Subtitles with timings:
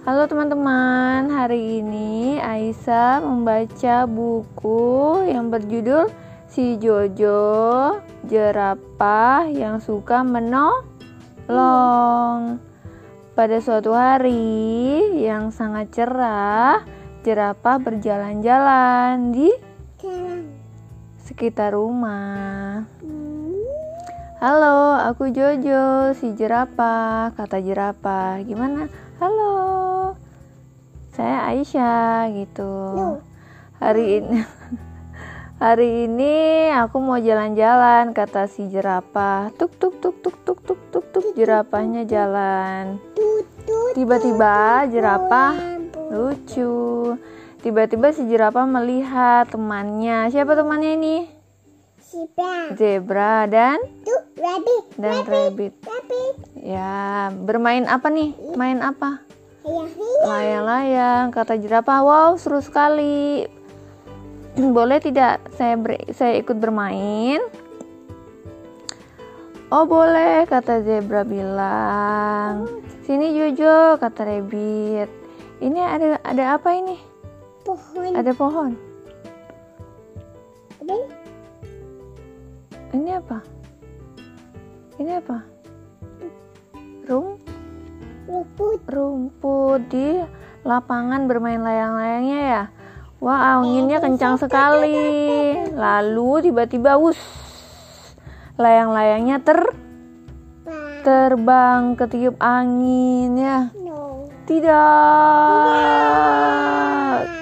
[0.07, 6.07] Halo teman-teman, hari ini Aisyah membaca buku yang berjudul
[6.47, 10.79] Si Jojo Jerapah yang suka menolong.
[13.35, 16.87] Pada suatu hari yang sangat cerah,
[17.19, 19.51] jerapah berjalan-jalan di
[21.19, 22.87] sekitar rumah.
[23.03, 23.59] Hmm.
[24.39, 28.39] Halo, aku Jojo, si jerapah, kata jerapah.
[28.47, 28.87] Gimana?
[29.19, 30.15] Halo,
[31.11, 32.71] saya Aisyah gitu.
[33.83, 34.39] Hari ini,
[35.63, 36.35] hari ini
[36.71, 39.51] aku mau jalan-jalan, kata si jerapah.
[39.59, 42.95] Tuk tuk tuk tuk tuk tuk tuk tuk, jerapahnya jalan.
[43.91, 45.78] Tiba-tiba jerapah.
[46.09, 47.15] Lucu.
[47.59, 50.31] Tiba-tiba si jerapah melihat temannya.
[50.31, 51.17] Siapa temannya ini?
[51.99, 52.73] Siapa?
[52.73, 54.83] Zebra dan Tuh, rabbit.
[54.97, 55.73] dan rabbit.
[55.85, 56.35] Rabbit.
[56.57, 58.33] Ya, bermain apa nih?
[58.57, 59.21] Main apa?
[60.25, 62.01] Layang-layang, kata jerapah.
[62.01, 63.45] Wow, seru sekali.
[64.57, 67.37] Boleh tidak saya ber- saya ikut bermain?
[69.69, 72.65] Oh, boleh, kata zebra bilang.
[73.05, 75.09] Sini Jojo, kata rabbit.
[75.59, 76.95] Ini ada ada apa ini?
[77.67, 78.15] Pohon.
[78.15, 78.71] Ada pohon.
[80.79, 80.95] Ada
[82.95, 83.37] Ini apa?
[84.95, 85.37] Ini apa?
[87.11, 87.37] Rum
[88.23, 88.79] rumput.
[88.87, 90.23] rumput di
[90.63, 92.63] lapangan bermain layang-layangnya ya.
[93.19, 94.95] Wah, anginnya kencang sekali.
[95.75, 97.19] Lalu tiba-tiba wus.
[98.55, 99.59] Layang-layangnya ter
[101.03, 103.71] terbang ketiup angin ya.
[104.49, 104.65] Tidak,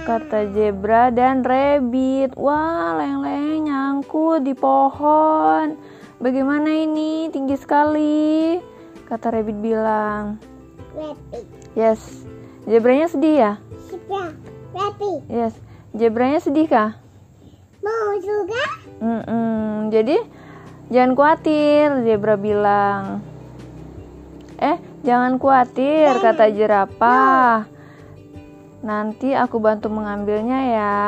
[0.03, 2.35] kata zebra dan rabbit.
[2.35, 5.79] Wah, layang-layang nyangkut di pohon.
[6.19, 7.31] Bagaimana ini?
[7.31, 8.59] Tinggi sekali,
[9.07, 10.35] kata rabbit bilang.
[10.99, 11.47] Rabbit.
[11.79, 12.27] Yes,
[12.67, 13.53] zebranya sedih ya?
[13.87, 14.35] Siapa?
[14.75, 15.31] Rabbit.
[15.31, 15.55] Yes,
[15.95, 16.99] zebranya sedih kah?
[17.79, 18.83] Mau juga?
[18.99, 19.95] Mm-mm.
[19.95, 20.19] Jadi
[20.91, 23.23] jangan khawatir, zebra bilang.
[24.59, 27.69] Eh, jangan khawatir, kata jerapah.
[28.85, 31.07] Nanti aku bantu mengambilnya ya.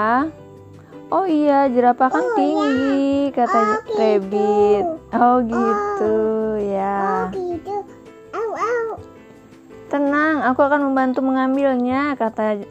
[1.10, 3.98] Oh iya, jerapah kan Oh, tinggi, kata Oh, gitu.
[3.98, 4.86] rabbit.
[5.10, 6.16] Oh gitu,
[6.70, 7.02] ya.
[7.02, 7.76] Oh gitu.
[8.30, 8.86] Au au.
[9.90, 12.62] Tenang, aku akan membantu mengambilnya, kata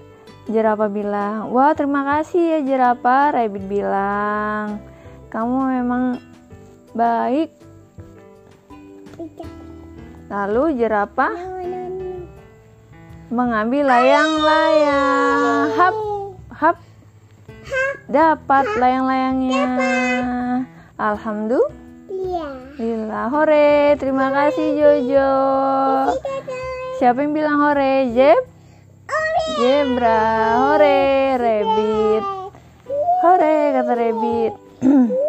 [0.47, 1.51] jerapah bilang.
[1.51, 4.79] Wah, terima kasih ya jerapah, rabbit bilang.
[5.35, 6.23] Kamu memang
[6.95, 7.51] baik.
[9.19, 9.58] Tidak.
[10.29, 11.33] Lalu jerapah
[13.33, 15.73] mengambil layang-layang.
[15.73, 15.97] Hap,
[16.53, 16.77] hap,
[18.13, 19.65] dapat layang-layangnya.
[21.01, 22.57] Alhamdulillah.
[22.77, 23.21] Iya.
[23.33, 25.33] Hore, terima kasih Jojo.
[27.01, 28.13] Siapa yang bilang hore?
[28.13, 28.45] Jeb?
[29.57, 30.21] Zebra.
[30.61, 32.25] Hore, rabbit.
[33.25, 34.55] Hore, kata rabbit.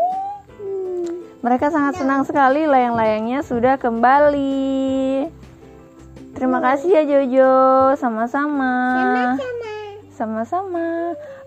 [1.40, 5.24] Mereka sangat senang sekali layang-layangnya sudah kembali.
[6.36, 7.56] Terima kasih ya Jojo,
[7.96, 8.76] sama-sama.
[9.40, 9.74] Sama.
[10.12, 10.88] Sama-sama.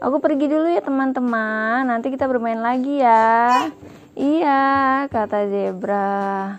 [0.00, 1.84] Aku pergi dulu ya teman-teman.
[1.84, 3.68] Nanti kita bermain lagi ya.
[4.16, 4.64] Iya,
[5.12, 6.56] kata zebra.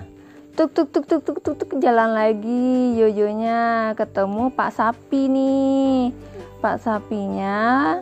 [0.53, 6.13] Tuk tuk tuk tuk tuk tuk tuk jalan lagi Jojonya ketemu Pak Sapi nih.
[6.61, 7.97] Pak Sapinya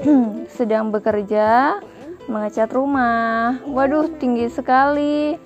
[0.56, 1.76] sedang bekerja
[2.26, 3.58] mengecat rumah.
[3.66, 5.38] Waduh, tinggi sekali.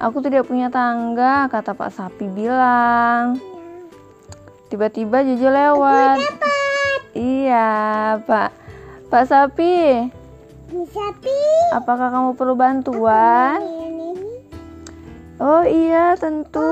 [0.00, 3.36] Aku tidak punya tangga, kata Pak Sapi bilang.
[4.72, 6.18] Tiba-tiba Jojo lewat.
[7.12, 7.68] Iya,
[8.24, 8.50] Pak.
[9.10, 10.06] Pak Sapi,
[10.70, 11.40] Sapi.
[11.74, 13.58] apakah kamu perlu bantuan?
[15.42, 16.62] Oh iya, tentu.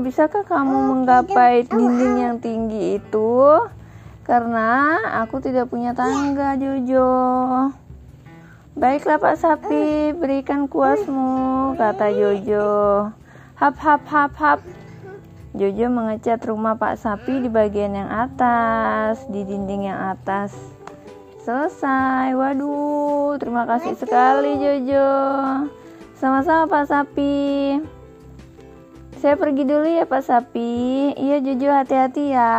[0.00, 3.60] Bisakah kamu menggapai dinding yang tinggi itu?
[4.24, 7.12] Karena aku tidak punya tangga, Jojo.
[8.78, 13.10] Baiklah Pak Sapi, berikan kuasmu, kata Jojo.
[13.58, 14.62] Hap hap hap hap.
[15.50, 20.54] Jojo mengecat rumah Pak Sapi di bagian yang atas, di dinding yang atas.
[21.42, 22.38] Selesai.
[22.38, 25.10] Waduh, terima kasih sekali Jojo.
[26.14, 27.82] Sama-sama Pak Sapi.
[29.18, 31.10] Saya pergi dulu ya Pak Sapi.
[31.18, 32.54] Iya Jojo hati-hati ya.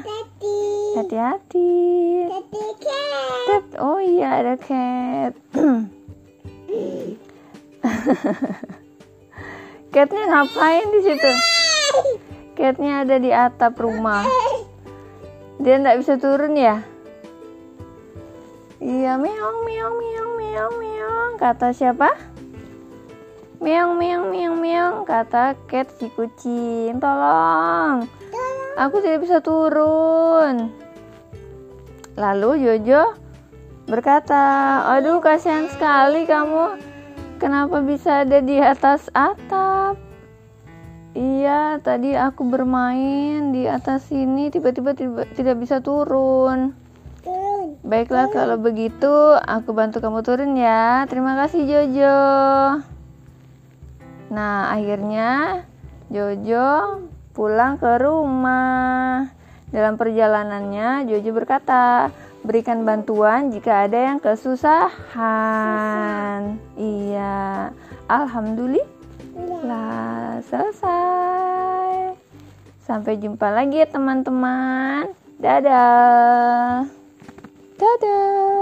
[0.00, 0.56] Tati.
[0.96, 1.68] Hati-hati.
[3.48, 3.64] Cat.
[3.80, 5.32] Oh iya ada cat.
[9.94, 11.30] Catnya ngapain di situ?
[12.54, 14.22] Catnya ada di atap rumah.
[15.58, 16.84] Dia nggak bisa turun ya?
[18.78, 21.32] Iya, meong meong meong meong meong.
[21.34, 22.14] Kata siapa?
[23.58, 24.96] Meong meong meong meong.
[25.02, 27.02] Kata cat si kucing.
[27.02, 28.06] Tolong.
[28.78, 30.70] Aku tidak bisa turun.
[32.18, 33.14] Lalu Jojo
[33.86, 34.42] berkata,
[34.98, 36.82] "Aduh, kasihan sekali kamu.
[37.38, 39.94] Kenapa bisa ada di atas atap?"
[41.14, 45.78] Iya, tadi aku bermain di atas sini, tiba-tiba tiba- tidak bisa.
[45.78, 46.74] Turun.
[47.86, 51.06] Baiklah, kalau begitu aku bantu kamu turun ya.
[51.06, 52.18] Terima kasih Jojo.
[54.34, 55.62] Nah, akhirnya
[56.10, 57.00] Jojo
[57.32, 59.37] pulang ke rumah.
[59.68, 62.08] Dalam perjalanannya, Jojo berkata,
[62.40, 64.96] "Berikan bantuan jika ada yang kesusahan."
[66.72, 67.70] Iya,
[68.08, 68.84] alhamdulillah
[70.48, 72.16] selesai.
[72.80, 75.12] Sampai jumpa lagi ya teman-teman.
[75.36, 76.88] Dadah.
[77.76, 78.57] Dadah.